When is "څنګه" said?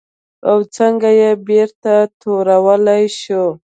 0.75-1.09